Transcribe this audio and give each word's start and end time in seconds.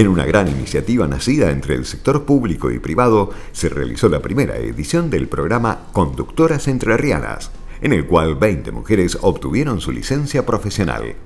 En 0.00 0.08
una 0.08 0.24
gran 0.24 0.48
iniciativa 0.48 1.06
nacida 1.06 1.50
entre 1.50 1.74
el 1.74 1.84
sector 1.84 2.24
público 2.24 2.70
y 2.70 2.78
privado, 2.78 3.32
se 3.52 3.68
realizó 3.68 4.08
la 4.08 4.22
primera 4.22 4.56
edición 4.56 5.10
del 5.10 5.28
programa 5.28 5.88
Conductoras 5.92 6.68
Entrerrianas, 6.68 7.50
en 7.82 7.92
el 7.92 8.06
cual 8.06 8.36
20 8.36 8.72
mujeres 8.72 9.18
obtuvieron 9.20 9.82
su 9.82 9.92
licencia 9.92 10.46
profesional. 10.46 11.16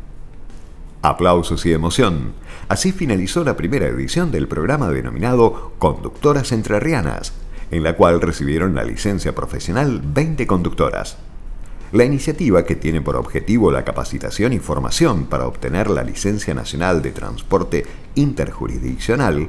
Aplausos 1.02 1.64
y 1.66 1.72
emoción. 1.72 2.32
Así 2.66 2.90
finalizó 2.90 3.44
la 3.44 3.56
primera 3.56 3.86
edición 3.86 4.32
del 4.32 4.48
programa 4.48 4.90
denominado 4.90 5.74
Conductoras 5.78 6.50
Entrerrianas, 6.50 7.32
en 7.70 7.84
la 7.84 7.94
cual 7.94 8.20
recibieron 8.20 8.74
la 8.74 8.82
licencia 8.82 9.36
profesional 9.36 10.02
20 10.04 10.48
conductoras. 10.48 11.16
La 11.94 12.04
iniciativa, 12.04 12.64
que 12.64 12.74
tiene 12.74 13.00
por 13.02 13.14
objetivo 13.14 13.70
la 13.70 13.84
capacitación 13.84 14.52
y 14.52 14.58
formación 14.58 15.26
para 15.26 15.46
obtener 15.46 15.88
la 15.88 16.02
Licencia 16.02 16.52
Nacional 16.52 17.02
de 17.02 17.12
Transporte 17.12 17.86
Interjurisdiccional, 18.16 19.48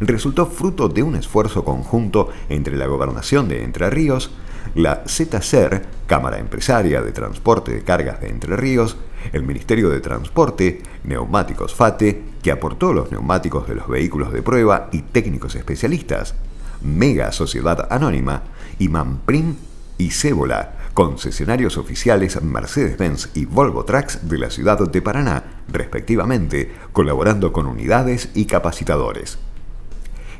resultó 0.00 0.46
fruto 0.46 0.88
de 0.88 1.02
un 1.02 1.16
esfuerzo 1.16 1.66
conjunto 1.66 2.30
entre 2.48 2.78
la 2.78 2.86
Gobernación 2.86 3.46
de 3.46 3.62
Entre 3.62 3.90
Ríos, 3.90 4.30
la 4.74 5.04
ZSER, 5.06 5.84
Cámara 6.06 6.38
Empresaria 6.38 7.02
de 7.02 7.12
Transporte 7.12 7.72
de 7.72 7.82
Cargas 7.82 8.22
de 8.22 8.30
Entre 8.30 8.56
Ríos, 8.56 8.96
el 9.34 9.42
Ministerio 9.42 9.90
de 9.90 10.00
Transporte, 10.00 10.80
Neumáticos 11.04 11.74
FATE, 11.74 12.22
que 12.42 12.52
aportó 12.52 12.94
los 12.94 13.12
neumáticos 13.12 13.68
de 13.68 13.74
los 13.74 13.86
vehículos 13.86 14.32
de 14.32 14.40
prueba 14.40 14.88
y 14.92 15.02
técnicos 15.02 15.56
especialistas, 15.56 16.36
Mega 16.80 17.32
Sociedad 17.32 17.86
Anónima 17.90 18.44
y 18.78 18.88
Manprim 18.88 19.56
y 19.98 20.10
Cébola, 20.12 20.78
concesionarios 20.94 21.78
oficiales 21.78 22.40
Mercedes-Benz 22.42 23.30
y 23.34 23.44
Volvo 23.44 23.84
Trucks 23.84 24.28
de 24.28 24.38
la 24.38 24.50
ciudad 24.50 24.78
de 24.78 25.02
Paraná, 25.02 25.44
respectivamente, 25.68 26.72
colaborando 26.92 27.52
con 27.52 27.66
unidades 27.66 28.28
y 28.34 28.44
capacitadores. 28.44 29.38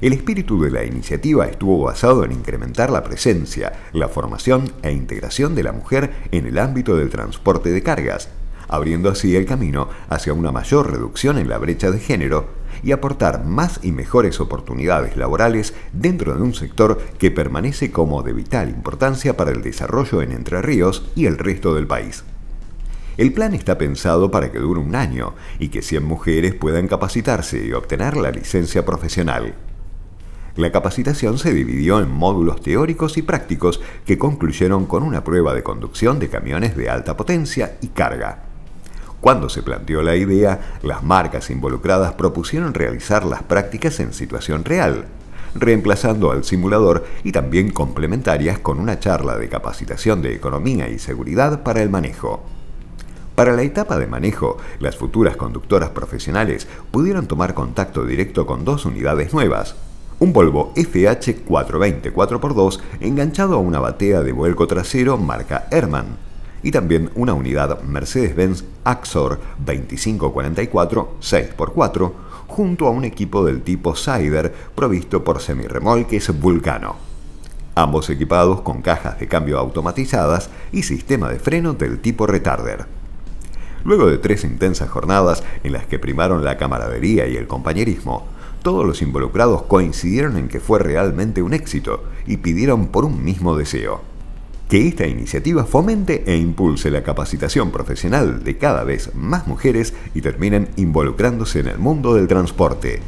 El 0.00 0.12
espíritu 0.12 0.60
de 0.60 0.70
la 0.70 0.84
iniciativa 0.84 1.46
estuvo 1.46 1.84
basado 1.84 2.24
en 2.24 2.32
incrementar 2.32 2.90
la 2.90 3.04
presencia, 3.04 3.72
la 3.92 4.08
formación 4.08 4.72
e 4.82 4.90
integración 4.90 5.54
de 5.54 5.62
la 5.62 5.72
mujer 5.72 6.12
en 6.32 6.46
el 6.46 6.58
ámbito 6.58 6.96
del 6.96 7.08
transporte 7.08 7.70
de 7.70 7.82
cargas, 7.82 8.28
abriendo 8.68 9.10
así 9.10 9.36
el 9.36 9.46
camino 9.46 9.88
hacia 10.08 10.32
una 10.32 10.50
mayor 10.50 10.90
reducción 10.90 11.38
en 11.38 11.48
la 11.48 11.58
brecha 11.58 11.90
de 11.90 12.00
género 12.00 12.61
y 12.82 12.92
aportar 12.92 13.44
más 13.44 13.80
y 13.82 13.92
mejores 13.92 14.40
oportunidades 14.40 15.16
laborales 15.16 15.74
dentro 15.92 16.34
de 16.34 16.42
un 16.42 16.54
sector 16.54 16.98
que 17.18 17.30
permanece 17.30 17.90
como 17.90 18.22
de 18.22 18.32
vital 18.32 18.68
importancia 18.68 19.36
para 19.36 19.50
el 19.50 19.62
desarrollo 19.62 20.22
en 20.22 20.32
Entre 20.32 20.62
Ríos 20.62 21.10
y 21.14 21.26
el 21.26 21.38
resto 21.38 21.74
del 21.74 21.86
país. 21.86 22.24
El 23.16 23.32
plan 23.32 23.54
está 23.54 23.76
pensado 23.76 24.30
para 24.30 24.50
que 24.50 24.58
dure 24.58 24.80
un 24.80 24.94
año 24.94 25.34
y 25.58 25.68
que 25.68 25.82
100 25.82 26.04
mujeres 26.04 26.54
puedan 26.54 26.88
capacitarse 26.88 27.64
y 27.64 27.72
obtener 27.72 28.16
la 28.16 28.30
licencia 28.30 28.84
profesional. 28.86 29.54
La 30.56 30.70
capacitación 30.70 31.38
se 31.38 31.52
dividió 31.54 32.00
en 32.00 32.10
módulos 32.10 32.60
teóricos 32.60 33.16
y 33.16 33.22
prácticos 33.22 33.80
que 34.04 34.18
concluyeron 34.18 34.86
con 34.86 35.02
una 35.02 35.24
prueba 35.24 35.54
de 35.54 35.62
conducción 35.62 36.18
de 36.18 36.28
camiones 36.28 36.76
de 36.76 36.90
alta 36.90 37.16
potencia 37.16 37.76
y 37.80 37.88
carga. 37.88 38.51
Cuando 39.22 39.48
se 39.48 39.62
planteó 39.62 40.02
la 40.02 40.16
idea, 40.16 40.78
las 40.82 41.04
marcas 41.04 41.48
involucradas 41.50 42.14
propusieron 42.14 42.74
realizar 42.74 43.24
las 43.24 43.44
prácticas 43.44 44.00
en 44.00 44.12
situación 44.12 44.64
real, 44.64 45.04
reemplazando 45.54 46.32
al 46.32 46.42
simulador 46.42 47.04
y 47.22 47.30
también 47.30 47.70
complementarias 47.70 48.58
con 48.58 48.80
una 48.80 48.98
charla 48.98 49.38
de 49.38 49.48
capacitación 49.48 50.22
de 50.22 50.34
economía 50.34 50.88
y 50.88 50.98
seguridad 50.98 51.62
para 51.62 51.82
el 51.82 51.88
manejo. 51.88 52.42
Para 53.36 53.52
la 53.52 53.62
etapa 53.62 53.96
de 53.96 54.08
manejo, 54.08 54.56
las 54.80 54.96
futuras 54.96 55.36
conductoras 55.36 55.90
profesionales 55.90 56.66
pudieron 56.90 57.28
tomar 57.28 57.54
contacto 57.54 58.04
directo 58.04 58.44
con 58.44 58.64
dos 58.64 58.86
unidades 58.86 59.32
nuevas. 59.32 59.76
Un 60.18 60.32
Volvo 60.32 60.72
FH 60.74 61.44
420 61.44 62.12
4x2 62.12 62.80
enganchado 62.98 63.54
a 63.54 63.58
una 63.58 63.78
batea 63.78 64.22
de 64.22 64.32
vuelco 64.32 64.66
trasero 64.66 65.16
marca 65.16 65.68
Herman 65.70 66.31
y 66.62 66.70
también 66.70 67.10
una 67.14 67.34
unidad 67.34 67.82
Mercedes-Benz 67.82 68.64
Axor 68.84 69.40
2544 69.58 71.16
6x4 71.20 72.12
junto 72.46 72.86
a 72.86 72.90
un 72.90 73.04
equipo 73.04 73.44
del 73.44 73.62
tipo 73.62 73.96
Sider 73.96 74.52
provisto 74.74 75.24
por 75.24 75.40
semirremolques 75.40 76.38
Vulcano. 76.38 76.96
Ambos 77.74 78.10
equipados 78.10 78.60
con 78.60 78.82
cajas 78.82 79.18
de 79.18 79.28
cambio 79.28 79.58
automatizadas 79.58 80.50
y 80.72 80.82
sistema 80.82 81.30
de 81.30 81.38
freno 81.38 81.72
del 81.72 82.00
tipo 82.00 82.26
retarder. 82.26 82.86
Luego 83.84 84.08
de 84.08 84.18
tres 84.18 84.44
intensas 84.44 84.90
jornadas 84.90 85.42
en 85.64 85.72
las 85.72 85.86
que 85.86 85.98
primaron 85.98 86.44
la 86.44 86.58
camaradería 86.58 87.26
y 87.26 87.36
el 87.36 87.46
compañerismo, 87.46 88.26
todos 88.62 88.86
los 88.86 89.02
involucrados 89.02 89.62
coincidieron 89.62 90.36
en 90.36 90.48
que 90.48 90.60
fue 90.60 90.78
realmente 90.78 91.42
un 91.42 91.54
éxito 91.54 92.04
y 92.26 92.36
pidieron 92.36 92.88
por 92.88 93.04
un 93.04 93.24
mismo 93.24 93.56
deseo 93.56 94.11
que 94.72 94.88
esta 94.88 95.06
iniciativa 95.06 95.66
fomente 95.66 96.24
e 96.24 96.34
impulse 96.34 96.90
la 96.90 97.02
capacitación 97.02 97.70
profesional 97.70 98.42
de 98.42 98.56
cada 98.56 98.84
vez 98.84 99.14
más 99.14 99.46
mujeres 99.46 99.92
y 100.14 100.22
terminen 100.22 100.70
involucrándose 100.76 101.60
en 101.60 101.66
el 101.66 101.76
mundo 101.76 102.14
del 102.14 102.26
transporte. 102.26 103.00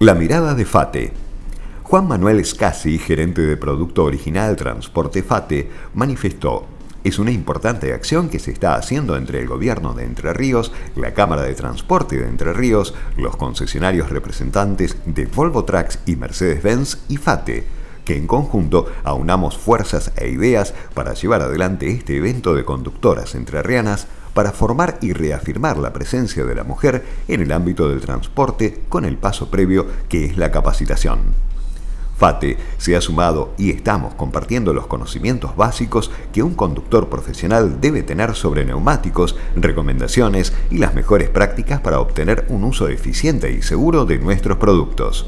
La 0.00 0.14
mirada 0.14 0.54
de 0.54 0.66
FATE. 0.66 1.12
Juan 1.84 2.06
Manuel 2.06 2.44
Scassi, 2.44 2.98
gerente 2.98 3.40
de 3.40 3.56
Producto 3.56 4.04
Original 4.04 4.56
Transporte 4.56 5.22
FATE, 5.22 5.70
manifestó 5.94 6.66
es 7.02 7.18
una 7.18 7.30
importante 7.30 7.94
acción 7.94 8.28
que 8.28 8.38
se 8.38 8.50
está 8.50 8.74
haciendo 8.74 9.16
entre 9.16 9.40
el 9.40 9.48
gobierno 9.48 9.94
de 9.94 10.04
Entre 10.04 10.34
Ríos, 10.34 10.70
la 10.96 11.14
Cámara 11.14 11.44
de 11.44 11.54
Transporte 11.54 12.18
de 12.18 12.28
Entre 12.28 12.52
Ríos, 12.52 12.92
los 13.16 13.38
concesionarios 13.38 14.10
representantes 14.10 14.98
de 15.06 15.24
Volvo 15.24 15.64
Trucks 15.64 16.00
y 16.04 16.16
Mercedes-Benz 16.16 16.98
y 17.08 17.16
FATE 17.16 17.83
que 18.04 18.16
en 18.16 18.26
conjunto 18.26 18.86
aunamos 19.04 19.56
fuerzas 19.58 20.12
e 20.16 20.28
ideas 20.28 20.74
para 20.94 21.14
llevar 21.14 21.42
adelante 21.42 21.90
este 21.90 22.16
evento 22.16 22.54
de 22.54 22.64
conductoras 22.64 23.34
entrerrianas 23.34 24.06
para 24.34 24.52
formar 24.52 24.98
y 25.00 25.12
reafirmar 25.12 25.78
la 25.78 25.92
presencia 25.92 26.44
de 26.44 26.54
la 26.54 26.64
mujer 26.64 27.04
en 27.28 27.40
el 27.40 27.52
ámbito 27.52 27.88
del 27.88 28.00
transporte 28.00 28.82
con 28.88 29.04
el 29.04 29.16
paso 29.16 29.50
previo 29.50 29.86
que 30.08 30.24
es 30.24 30.36
la 30.36 30.50
capacitación. 30.50 31.34
FATE 32.16 32.56
se 32.78 32.94
ha 32.96 33.00
sumado 33.00 33.54
y 33.58 33.70
estamos 33.70 34.14
compartiendo 34.14 34.72
los 34.72 34.86
conocimientos 34.86 35.56
básicos 35.56 36.10
que 36.32 36.42
un 36.42 36.54
conductor 36.54 37.08
profesional 37.08 37.80
debe 37.80 38.02
tener 38.02 38.34
sobre 38.34 38.64
neumáticos, 38.64 39.36
recomendaciones 39.56 40.52
y 40.70 40.78
las 40.78 40.94
mejores 40.94 41.28
prácticas 41.28 41.80
para 41.80 42.00
obtener 42.00 42.46
un 42.48 42.64
uso 42.64 42.88
eficiente 42.88 43.50
y 43.52 43.62
seguro 43.62 44.04
de 44.04 44.18
nuestros 44.18 44.58
productos. 44.58 45.26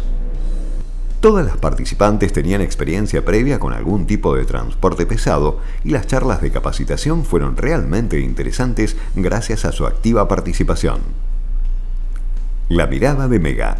Todas 1.26 1.44
las 1.44 1.56
participantes 1.56 2.32
tenían 2.32 2.60
experiencia 2.60 3.24
previa 3.24 3.58
con 3.58 3.72
algún 3.72 4.06
tipo 4.06 4.36
de 4.36 4.44
transporte 4.44 5.06
pesado 5.06 5.58
y 5.82 5.90
las 5.90 6.06
charlas 6.06 6.40
de 6.40 6.52
capacitación 6.52 7.24
fueron 7.24 7.56
realmente 7.56 8.20
interesantes 8.20 8.96
gracias 9.16 9.64
a 9.64 9.72
su 9.72 9.86
activa 9.86 10.28
participación. 10.28 11.00
La 12.68 12.86
mirada 12.86 13.26
de 13.26 13.40
Mega. 13.40 13.76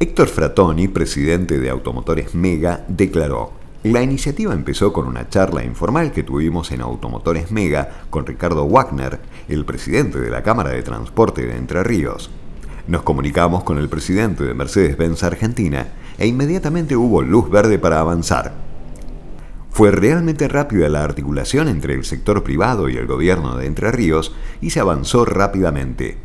Héctor 0.00 0.28
Fratoni, 0.28 0.88
presidente 0.88 1.60
de 1.60 1.68
Automotores 1.68 2.34
Mega, 2.34 2.82
declaró, 2.88 3.52
la 3.82 4.02
iniciativa 4.02 4.54
empezó 4.54 4.90
con 4.90 5.06
una 5.06 5.28
charla 5.28 5.62
informal 5.62 6.12
que 6.12 6.22
tuvimos 6.22 6.72
en 6.72 6.80
Automotores 6.80 7.50
Mega 7.50 8.04
con 8.08 8.24
Ricardo 8.24 8.66
Wagner, 8.66 9.20
el 9.48 9.66
presidente 9.66 10.18
de 10.18 10.30
la 10.30 10.42
Cámara 10.42 10.70
de 10.70 10.82
Transporte 10.82 11.44
de 11.44 11.58
Entre 11.58 11.84
Ríos. 11.84 12.30
Nos 12.88 13.02
comunicamos 13.02 13.62
con 13.62 13.78
el 13.78 13.88
presidente 13.88 14.42
de 14.42 14.54
Mercedes-Benz 14.54 15.22
Argentina 15.22 15.86
e 16.18 16.26
inmediatamente 16.26 16.96
hubo 16.96 17.22
luz 17.22 17.48
verde 17.48 17.78
para 17.78 18.00
avanzar. 18.00 18.54
Fue 19.70 19.92
realmente 19.92 20.48
rápida 20.48 20.88
la 20.88 21.04
articulación 21.04 21.68
entre 21.68 21.94
el 21.94 22.04
sector 22.04 22.42
privado 22.42 22.88
y 22.88 22.96
el 22.96 23.06
gobierno 23.06 23.56
de 23.56 23.66
Entre 23.66 23.92
Ríos 23.92 24.34
y 24.60 24.70
se 24.70 24.80
avanzó 24.80 25.24
rápidamente. 25.24 26.18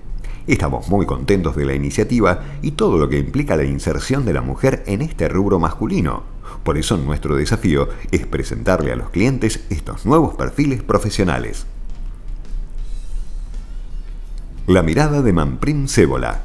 Estamos 0.48 0.90
muy 0.90 1.06
contentos 1.06 1.56
de 1.56 1.66
la 1.66 1.76
iniciativa 1.76 2.42
y 2.64 2.72
todo 2.72 2.98
lo 2.98 3.08
que 3.08 3.20
implica 3.20 3.56
la 3.56 3.64
inserción 3.64 4.26
de 4.26 4.34
la 4.34 4.42
mujer 4.42 4.84
en 4.88 5.02
este 5.04 5.30
rubro 5.30 5.60
masculino. 5.60 6.24
Por 6.64 6.78
eso 6.78 6.98
nuestro 6.98 7.36
desafío 7.36 7.88
es 8.12 8.26
presentarle 8.26 8.92
a 8.92 8.96
los 8.96 9.12
clientes 9.12 9.66
estos 9.70 10.06
nuevos 10.06 10.36
perfiles 10.36 10.82
profesionales. 10.82 11.68
La 14.68 14.84
mirada 14.84 15.22
de 15.22 15.32
Manprim 15.32 15.88
Cébola 15.88 16.42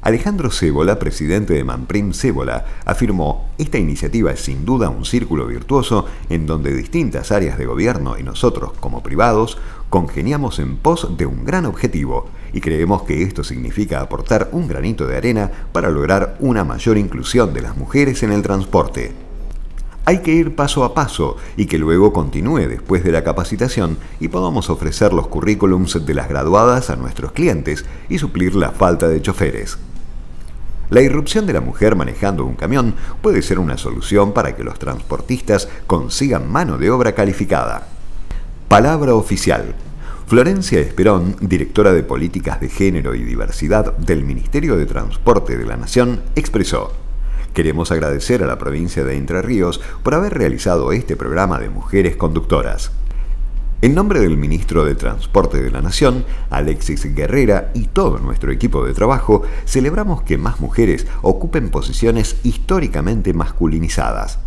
Alejandro 0.00 0.50
Cébola, 0.50 0.98
presidente 0.98 1.52
de 1.52 1.64
Manprim 1.64 2.14
Cébola, 2.14 2.64
afirmó, 2.86 3.50
esta 3.58 3.76
iniciativa 3.76 4.32
es 4.32 4.40
sin 4.40 4.64
duda 4.64 4.88
un 4.88 5.04
círculo 5.04 5.46
virtuoso 5.46 6.06
en 6.30 6.46
donde 6.46 6.72
distintas 6.72 7.30
áreas 7.30 7.58
de 7.58 7.66
gobierno 7.66 8.18
y 8.18 8.22
nosotros 8.22 8.72
como 8.80 9.02
privados 9.02 9.58
congeniamos 9.90 10.60
en 10.60 10.78
pos 10.78 11.14
de 11.18 11.26
un 11.26 11.44
gran 11.44 11.66
objetivo 11.66 12.30
y 12.54 12.62
creemos 12.62 13.02
que 13.02 13.22
esto 13.22 13.44
significa 13.44 14.00
aportar 14.00 14.48
un 14.52 14.66
granito 14.66 15.06
de 15.06 15.18
arena 15.18 15.50
para 15.72 15.90
lograr 15.90 16.38
una 16.40 16.64
mayor 16.64 16.96
inclusión 16.96 17.52
de 17.52 17.60
las 17.60 17.76
mujeres 17.76 18.22
en 18.22 18.32
el 18.32 18.40
transporte. 18.40 19.29
Hay 20.10 20.18
que 20.18 20.32
ir 20.32 20.56
paso 20.56 20.82
a 20.82 20.92
paso 20.92 21.36
y 21.56 21.66
que 21.66 21.78
luego 21.78 22.12
continúe 22.12 22.66
después 22.66 23.04
de 23.04 23.12
la 23.12 23.22
capacitación 23.22 23.96
y 24.18 24.26
podamos 24.26 24.68
ofrecer 24.68 25.12
los 25.12 25.28
currículums 25.28 26.04
de 26.04 26.14
las 26.14 26.28
graduadas 26.28 26.90
a 26.90 26.96
nuestros 26.96 27.30
clientes 27.30 27.84
y 28.08 28.18
suplir 28.18 28.56
la 28.56 28.72
falta 28.72 29.06
de 29.06 29.22
choferes. 29.22 29.78
La 30.88 31.00
irrupción 31.00 31.46
de 31.46 31.52
la 31.52 31.60
mujer 31.60 31.94
manejando 31.94 32.44
un 32.44 32.56
camión 32.56 32.96
puede 33.22 33.40
ser 33.40 33.60
una 33.60 33.78
solución 33.78 34.32
para 34.32 34.56
que 34.56 34.64
los 34.64 34.80
transportistas 34.80 35.68
consigan 35.86 36.50
mano 36.50 36.76
de 36.76 36.90
obra 36.90 37.12
calificada. 37.14 37.86
Palabra 38.66 39.14
oficial. 39.14 39.76
Florencia 40.26 40.80
Esperón, 40.80 41.36
directora 41.40 41.92
de 41.92 42.02
Políticas 42.02 42.60
de 42.60 42.68
Género 42.68 43.14
y 43.14 43.22
Diversidad 43.22 43.96
del 43.96 44.24
Ministerio 44.24 44.76
de 44.76 44.86
Transporte 44.86 45.56
de 45.56 45.66
la 45.66 45.76
Nación, 45.76 46.22
expresó, 46.34 46.92
Queremos 47.54 47.90
agradecer 47.90 48.42
a 48.44 48.46
la 48.46 48.58
provincia 48.58 49.04
de 49.04 49.16
Entre 49.16 49.42
Ríos 49.42 49.80
por 50.02 50.14
haber 50.14 50.34
realizado 50.34 50.92
este 50.92 51.16
programa 51.16 51.58
de 51.58 51.68
mujeres 51.68 52.16
conductoras. 52.16 52.92
En 53.82 53.94
nombre 53.94 54.20
del 54.20 54.36
ministro 54.36 54.84
de 54.84 54.94
Transporte 54.94 55.60
de 55.60 55.70
la 55.70 55.80
Nación, 55.80 56.24
Alexis 56.50 57.12
Guerrera 57.14 57.70
y 57.74 57.86
todo 57.86 58.18
nuestro 58.18 58.52
equipo 58.52 58.84
de 58.84 58.92
trabajo, 58.92 59.42
celebramos 59.64 60.22
que 60.22 60.38
más 60.38 60.60
mujeres 60.60 61.06
ocupen 61.22 61.70
posiciones 61.70 62.36
históricamente 62.44 63.32
masculinizadas. 63.32 64.38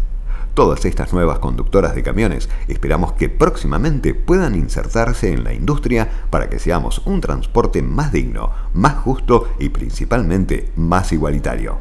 Todas 0.53 0.85
estas 0.85 1.11
nuevas 1.13 1.39
conductoras 1.39 1.95
de 1.95 2.03
camiones 2.03 2.47
esperamos 2.67 3.13
que 3.13 3.27
próximamente 3.27 4.13
puedan 4.13 4.53
insertarse 4.53 5.33
en 5.33 5.43
la 5.43 5.53
industria 5.53 6.09
para 6.29 6.47
que 6.47 6.59
seamos 6.59 7.01
un 7.05 7.19
transporte 7.19 7.81
más 7.81 8.11
digno, 8.11 8.51
más 8.73 8.93
justo 8.97 9.49
y 9.59 9.69
principalmente 9.69 10.71
más 10.75 11.11
igualitario. 11.11 11.79